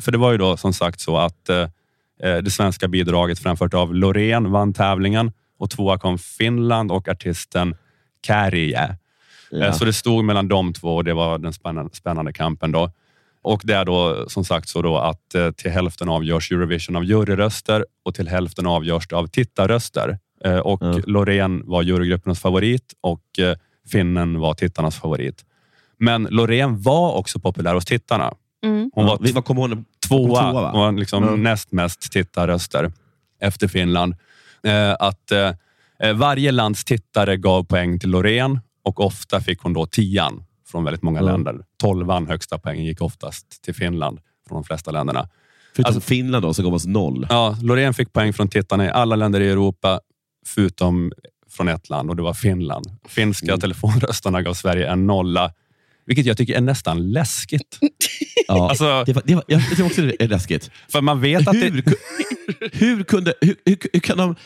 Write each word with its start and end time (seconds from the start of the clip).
För 0.00 0.12
det 0.12 0.18
var 0.18 0.32
ju 0.32 0.38
då 0.38 0.56
som 0.56 0.72
sagt 0.72 1.00
så 1.00 1.16
att 1.16 1.48
eh, 1.48 1.68
det 2.20 2.50
svenska 2.52 2.88
bidraget 2.88 3.38
framfört 3.38 3.74
av 3.74 3.94
Loreen 3.94 4.50
vann 4.50 4.72
tävlingen 4.72 5.32
och 5.58 5.70
tvåa 5.70 5.98
kom 5.98 6.18
Finland 6.18 6.92
och 6.92 7.08
artisten 7.08 7.76
Kärje. 8.26 8.96
Ja. 9.50 9.72
Så 9.72 9.84
det 9.84 9.92
stod 9.92 10.24
mellan 10.24 10.48
de 10.48 10.72
två 10.72 10.96
och 10.96 11.04
det 11.04 11.14
var 11.14 11.38
den 11.38 11.52
spännande, 11.52 11.94
spännande 11.94 12.32
kampen. 12.32 12.72
då. 12.72 12.90
Och 13.42 13.60
det 13.64 13.74
är 13.74 13.84
då 13.84 14.28
som 14.28 14.44
sagt 14.44 14.68
så 14.68 14.82
då 14.82 14.98
att 14.98 15.34
eh, 15.34 15.50
till 15.50 15.70
hälften 15.70 16.08
avgörs 16.08 16.52
Eurovision 16.52 16.96
av 16.96 17.04
juryröster 17.04 17.86
och 18.04 18.14
till 18.14 18.28
hälften 18.28 18.66
avgörs 18.66 19.08
det 19.08 19.16
av 19.16 19.26
tittarröster. 19.26 20.18
Eh, 20.44 20.58
och 20.58 20.82
mm. 20.82 21.02
Loreen 21.06 21.62
var 21.66 21.82
jurygruppernas 21.82 22.40
favorit 22.40 22.94
och 23.00 23.38
eh, 23.38 23.56
finnen 23.92 24.40
var 24.40 24.54
tittarnas 24.54 24.96
favorit. 24.96 25.44
Men 25.98 26.28
Loreen 26.30 26.82
var 26.82 27.12
också 27.12 27.38
populär 27.38 27.74
hos 27.74 27.84
tittarna. 27.84 28.34
Mm. 28.64 28.90
Hon 28.94 29.06
var, 29.06 29.18
ja, 29.20 29.30
vad 29.34 29.44
kom 29.44 29.56
hon? 29.56 29.84
tvåa. 30.08 30.70
Hon 30.70 30.80
var 30.80 30.92
liksom 30.92 31.22
mm. 31.22 31.42
näst 31.42 31.72
mest 31.72 32.12
tittarröster 32.12 32.92
efter 33.40 33.68
Finland. 33.68 34.14
att 34.98 35.32
varje 36.14 36.52
lands 36.52 36.84
tittare 36.84 37.36
gav 37.36 37.64
poäng 37.64 37.98
till 37.98 38.10
Loreen 38.10 38.60
och 38.82 39.00
ofta 39.00 39.40
fick 39.40 39.60
hon 39.60 39.72
då 39.72 39.86
tian 39.86 40.44
från 40.70 40.84
väldigt 40.84 41.02
många 41.02 41.20
mm. 41.20 41.32
länder. 41.32 41.64
Tolvan 41.76 42.26
högsta 42.26 42.58
poängen 42.58 42.84
gick 42.84 43.02
oftast 43.02 43.62
till 43.62 43.74
Finland 43.74 44.20
från 44.48 44.56
de 44.56 44.64
flesta 44.64 44.90
länderna. 44.90 45.28
Förutom 45.74 45.94
alltså, 45.94 46.08
Finland 46.08 46.44
då, 46.44 46.54
så 46.54 46.62
gav 46.62 46.74
oss 46.74 46.86
noll. 46.86 47.26
Ja, 47.30 47.56
Loreen 47.62 47.94
fick 47.94 48.12
poäng 48.12 48.32
från 48.32 48.48
tittarna 48.48 48.86
i 48.86 48.90
alla 48.90 49.16
länder 49.16 49.40
i 49.40 49.48
Europa, 49.50 50.00
förutom 50.46 51.12
från 51.50 51.68
ett 51.68 51.88
land 51.88 52.10
och 52.10 52.16
det 52.16 52.22
var 52.22 52.34
Finland. 52.34 52.86
Finska 53.08 53.46
mm. 53.46 53.60
telefonröstarna 53.60 54.42
gav 54.42 54.54
Sverige 54.54 54.88
en 54.88 55.06
nolla, 55.06 55.52
vilket 56.06 56.26
jag 56.26 56.36
tycker 56.36 56.54
är 56.54 56.60
nästan 56.60 57.12
läskigt. 57.12 57.78
Ja. 58.48 58.68
Alltså, 58.68 59.04
det 59.06 59.12
var, 59.12 59.22
det 59.26 59.34
var, 59.34 59.44
jag 59.46 59.68
tycker 59.70 59.86
också 59.86 60.02
det 60.02 60.22
är 60.22 60.28
läskigt. 60.28 60.70
För 60.88 61.00
man 61.00 61.20
vet 61.20 61.48
att 61.48 61.54
hur, 61.54 61.82
det... 61.82 61.94
hur, 62.72 63.04
kunde, 63.04 63.34
hur, 63.40 63.56
hur, 63.64 63.78
hur, 63.92 64.00
kan 64.00 64.18
de... 64.18 64.36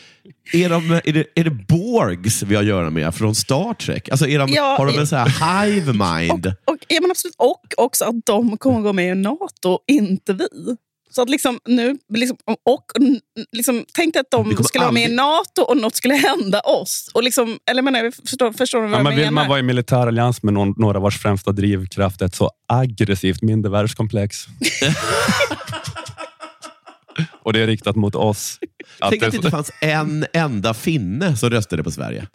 Är, 0.53 0.69
de 0.69 0.91
är, 0.91 1.13
det, 1.13 1.25
är 1.35 1.43
det 1.43 1.49
Borgs 1.49 2.43
vi 2.43 2.55
har 2.55 2.63
att 2.63 2.67
göra 2.67 2.89
med 2.89 3.15
från 3.15 3.35
Star 3.35 3.73
Trek? 3.73 4.09
Alltså 4.09 4.27
är 4.27 4.39
de, 4.39 4.49
ja, 4.49 4.75
har 4.77 4.85
de 4.85 4.99
en 4.99 5.07
sån 5.07 5.19
här 5.19 5.65
hive 5.65 5.93
mind? 5.93 6.45
Och, 6.45 6.73
och, 6.73 6.77
ja, 6.87 7.01
men 7.01 7.11
absolut, 7.11 7.35
och 7.37 7.73
också 7.77 8.05
att 8.05 8.25
de 8.25 8.57
kommer 8.57 8.81
gå 8.81 8.93
med 8.93 9.11
i 9.11 9.15
NATO, 9.15 9.79
inte 9.87 10.33
vi. 10.33 10.47
Så 11.15 11.21
att 11.21 11.29
liksom 11.29 11.59
nu, 11.65 11.97
liksom, 12.13 12.37
och, 12.65 12.85
liksom, 13.51 13.85
tänk 13.93 14.13
dig 14.13 14.19
att 14.19 14.31
de 14.31 14.43
skulle 14.43 14.59
aldrig... 14.61 14.81
vara 14.81 14.91
med 14.91 15.09
i 15.09 15.13
NATO 15.13 15.61
och 15.61 15.77
något 15.77 15.95
skulle 15.95 16.13
hända 16.13 16.59
oss. 16.59 17.09
Och 17.13 17.23
liksom, 17.23 17.59
eller 17.71 17.81
menar, 17.81 18.27
förstår, 18.27 18.53
förstår 18.53 18.81
du 18.81 18.87
vad 18.87 18.93
ja, 18.93 18.97
jag 18.97 19.03
menar? 19.03 19.17
Vill 19.17 19.31
man 19.31 19.47
vara 19.47 19.59
i 19.59 19.63
militärallians 19.63 20.43
med 20.43 20.53
någon, 20.53 20.73
några 20.77 20.99
vars 20.99 21.19
främsta 21.19 21.51
drivkraft 21.51 22.21
är 22.21 22.25
ett 22.25 22.35
så 22.35 22.51
aggressivt 22.67 23.41
mindervärdeskomplex. 23.41 24.45
och 27.43 27.53
det 27.53 27.59
är 27.59 27.67
riktat 27.67 27.95
mot 27.95 28.15
oss. 28.15 28.59
Att 28.99 29.09
Tänk 29.09 29.23
att 29.23 29.31
det 29.31 29.37
inte 29.37 29.51
fanns 29.51 29.71
en 29.81 30.25
enda 30.33 30.73
finne 30.73 31.37
som 31.37 31.49
röstade 31.49 31.83
på 31.83 31.91
Sverige. 31.91 32.27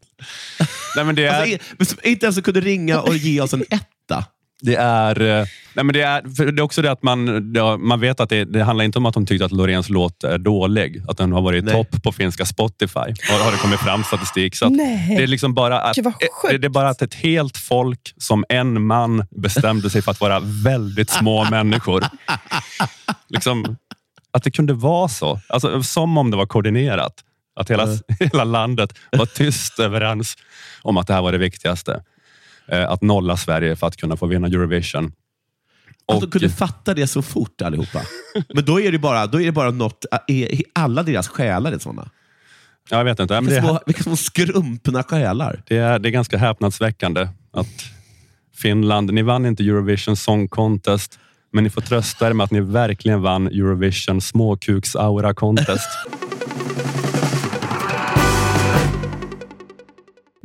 Nej, 0.96 1.04
men 1.04 1.14
det 1.14 1.24
är... 1.24 1.60
Alltså, 1.78 1.96
inte 2.02 2.26
ens 2.26 2.40
kunde 2.40 2.60
ringa 2.60 3.00
och 3.00 3.16
ge 3.16 3.40
oss 3.40 3.52
en 3.52 3.64
etta. 3.70 4.24
Det 4.60 4.74
är, 4.74 5.20
eh, 5.20 5.46
nej 5.74 5.84
men 5.84 5.92
det 5.92 6.02
är, 6.02 6.52
det 6.52 6.60
är 6.60 6.64
också 6.64 6.82
det 6.82 6.90
att 6.90 7.02
man, 7.02 7.52
man 7.78 8.00
vet 8.00 8.20
att 8.20 8.28
det, 8.28 8.44
det 8.44 8.64
handlar 8.64 8.84
inte 8.84 8.98
om 8.98 9.06
att 9.06 9.14
de 9.14 9.26
tyckte 9.26 9.44
att 9.44 9.52
Loreens 9.52 9.88
låt 9.88 10.24
är 10.24 10.38
dålig. 10.38 11.02
Att 11.08 11.18
den 11.18 11.32
har 11.32 11.42
varit 11.42 11.64
nej. 11.64 11.74
topp 11.74 12.02
på 12.02 12.12
finska 12.12 12.46
Spotify. 12.46 12.98
Har, 12.98 13.44
har 13.44 13.52
det 13.52 13.58
kommit 13.58 13.80
fram 13.80 14.04
statistik. 14.04 14.56
Så 14.56 14.68
det 14.68 15.22
är 15.22 15.26
liksom 15.26 15.54
bara 15.54 15.80
att, 15.80 15.96
det 16.50 16.64
är 16.64 16.68
bara 16.68 16.88
att 16.88 17.02
ett 17.02 17.14
helt 17.14 17.56
folk 17.56 18.14
som 18.16 18.44
en 18.48 18.86
man 18.86 19.26
bestämde 19.30 19.90
sig 19.90 20.02
för 20.02 20.10
att 20.10 20.20
vara 20.20 20.40
väldigt 20.64 21.10
små 21.10 21.44
människor. 21.50 22.04
Liksom, 23.28 23.76
att 24.30 24.42
det 24.42 24.50
kunde 24.50 24.72
vara 24.72 25.08
så. 25.08 25.40
Alltså, 25.48 25.82
som 25.82 26.18
om 26.18 26.30
det 26.30 26.36
var 26.36 26.46
koordinerat. 26.46 27.24
Att 27.60 27.70
hela, 27.70 27.82
mm. 27.82 27.98
hela 28.20 28.44
landet 28.44 28.98
var 29.12 29.26
tyst 29.26 29.78
överens 29.78 30.36
om 30.82 30.96
att 30.96 31.06
det 31.06 31.14
här 31.14 31.22
var 31.22 31.32
det 31.32 31.38
viktigaste. 31.38 32.02
Eh, 32.68 32.90
att 32.90 33.02
nolla 33.02 33.36
Sverige 33.36 33.76
för 33.76 33.86
att 33.86 33.96
kunna 33.96 34.16
få 34.16 34.26
vinna 34.26 34.46
Eurovision. 34.46 35.12
Att 36.12 36.20
de 36.20 36.30
kunde 36.30 36.50
fatta 36.50 36.94
det 36.94 37.06
så 37.06 37.22
fort 37.22 37.62
allihopa. 37.62 38.00
Men 38.54 38.64
då 38.64 38.80
är 38.80 38.92
det 38.92 38.98
bara, 38.98 39.26
då 39.26 39.40
är 39.40 39.46
det 39.46 39.52
bara 39.52 39.70
något, 39.70 40.04
är 40.26 40.62
alla 40.72 41.02
deras 41.02 41.28
själar 41.28 41.72
är 41.72 41.78
sådana? 41.78 42.10
Jag 42.90 43.04
vet 43.04 43.20
inte. 43.20 43.40
Vilka, 43.40 43.62
små, 43.62 43.80
vilka 43.86 44.02
små 44.02 44.16
skrumpna 44.16 45.02
själar. 45.02 45.62
Det 45.66 45.76
är, 45.76 45.98
det 45.98 46.08
är 46.08 46.10
ganska 46.10 46.38
häpnadsväckande 46.38 47.28
att 47.50 47.84
Finland, 48.56 49.14
ni 49.14 49.22
vann 49.22 49.46
inte 49.46 49.62
Eurovision 49.62 50.16
Song 50.16 50.48
Contest, 50.48 51.18
men 51.52 51.64
ni 51.64 51.70
får 51.70 51.80
trösta 51.80 52.28
er 52.28 52.32
med 52.32 52.44
att 52.44 52.50
ni 52.50 52.60
verkligen 52.60 53.22
vann 53.22 53.46
Eurovision 53.46 54.20
Småkuks-aura 54.20 55.34
Contest. 55.34 55.88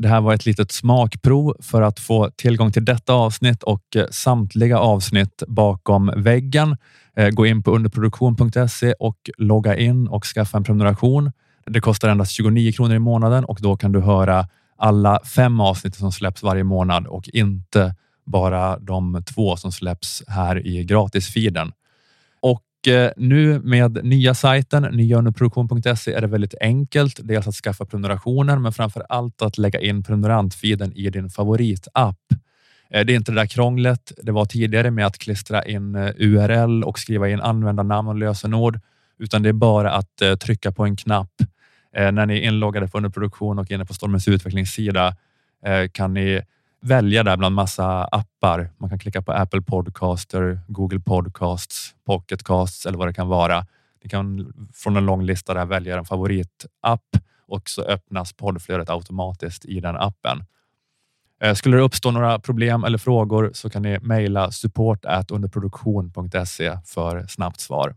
Det 0.03 0.09
här 0.09 0.21
var 0.21 0.33
ett 0.33 0.45
litet 0.45 0.71
smakprov 0.71 1.55
för 1.59 1.81
att 1.81 1.99
få 1.99 2.29
tillgång 2.35 2.71
till 2.71 2.85
detta 2.85 3.13
avsnitt 3.13 3.63
och 3.63 3.95
eh, 3.95 4.05
samtliga 4.11 4.79
avsnitt 4.79 5.43
bakom 5.47 6.11
väggen. 6.15 6.77
Eh, 7.17 7.29
gå 7.29 7.45
in 7.45 7.63
på 7.63 7.71
underproduktion.se 7.71 8.93
och 8.99 9.29
logga 9.37 9.77
in 9.77 10.07
och 10.07 10.25
skaffa 10.25 10.57
en 10.57 10.63
prenumeration. 10.63 11.31
Det 11.65 11.79
kostar 11.79 12.09
endast 12.09 12.31
29 12.31 12.71
kronor 12.71 12.95
i 12.95 12.99
månaden 12.99 13.45
och 13.45 13.59
då 13.61 13.77
kan 13.77 13.91
du 13.91 14.01
höra 14.01 14.47
alla 14.77 15.19
fem 15.35 15.59
avsnitt 15.59 15.95
som 15.95 16.11
släpps 16.11 16.43
varje 16.43 16.63
månad 16.63 17.07
och 17.07 17.29
inte 17.33 17.95
bara 18.25 18.79
de 18.79 19.23
två 19.33 19.57
som 19.57 19.71
släpps 19.71 20.23
här 20.27 20.67
i 20.67 20.83
gratisfiden. 20.83 21.71
Och 22.41 22.61
Eh, 22.87 23.11
nu 23.17 23.59
med 23.59 24.05
nya 24.05 24.33
sajten 24.33 24.83
nyunderproduktion.se 24.83 26.13
är 26.13 26.21
det 26.21 26.27
väldigt 26.27 26.55
enkelt. 26.61 27.19
Dels 27.23 27.47
att 27.47 27.55
skaffa 27.55 27.85
prenumerationen, 27.85 28.61
men 28.61 28.73
framför 28.73 29.05
allt 29.09 29.41
att 29.41 29.57
lägga 29.57 29.79
in 29.79 30.03
prenumerantfiden 30.03 30.93
i 30.93 31.09
din 31.09 31.29
favoritapp. 31.29 32.19
Eh, 32.89 33.05
det 33.05 33.13
är 33.13 33.15
inte 33.15 33.31
det 33.31 33.41
där 33.41 33.45
krånglet 33.45 34.11
det 34.23 34.31
var 34.31 34.45
tidigare 34.45 34.91
med 34.91 35.05
att 35.05 35.17
klistra 35.17 35.65
in 35.65 35.95
eh, 35.95 36.11
URL 36.17 36.83
och 36.83 36.99
skriva 36.99 37.29
in 37.29 37.41
användarnamn 37.41 38.07
och 38.07 38.15
lösenord, 38.15 38.79
utan 39.19 39.43
det 39.43 39.49
är 39.49 39.53
bara 39.53 39.91
att 39.91 40.39
trycka 40.39 40.71
på 40.71 40.85
en 40.85 40.95
knapp. 40.95 41.31
När 41.95 42.25
ni 42.25 42.37
är 42.37 42.41
inloggade 42.41 42.87
på 42.87 42.97
underproduktion 42.97 43.59
och 43.59 43.71
inne 43.71 43.85
på 43.85 43.93
Stormens 43.93 44.27
utvecklingssida 44.27 45.15
kan 45.91 46.13
ni 46.13 46.41
välja 46.83 47.23
där 47.23 47.37
bland 47.37 47.55
massa 47.55 48.03
appar. 48.03 48.71
Man 48.77 48.89
kan 48.89 48.99
klicka 48.99 49.21
på 49.21 49.31
Apple 49.31 49.61
Podcaster, 49.61 50.61
Google 50.67 50.99
Podcasts, 50.99 51.95
Pocketcasts 52.05 52.85
eller 52.85 52.97
vad 52.97 53.07
det 53.07 53.13
kan 53.13 53.27
vara. 53.27 53.65
Ni 54.03 54.09
kan 54.09 54.53
från 54.73 54.97
en 54.97 55.05
lång 55.05 55.23
lista 55.23 55.53
där 55.53 55.65
välja 55.65 55.97
en 55.97 56.05
favoritapp 56.05 57.01
och 57.47 57.69
så 57.69 57.81
öppnas 57.81 58.33
poddflödet 58.33 58.89
automatiskt 58.89 59.65
i 59.65 59.79
den 59.79 59.95
appen. 59.95 60.45
Eh, 61.41 61.53
skulle 61.53 61.77
det 61.77 61.83
uppstå 61.83 62.11
några 62.11 62.39
problem 62.39 62.83
eller 62.83 62.97
frågor 62.97 63.51
så 63.53 63.69
kan 63.69 63.81
ni 63.81 63.99
mejla 63.99 64.51
support 64.51 65.05
underproduktion.se 65.29 66.77
för 66.85 67.27
snabbt 67.27 67.59
svar. 67.59 67.95